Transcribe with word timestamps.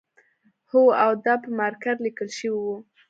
هو 0.69 0.81
او 1.03 1.11
دا 1.25 1.33
په 1.43 1.49
مارکر 1.59 1.95
لیکل 2.05 2.29
شوی 2.37 2.51
و 2.53 2.63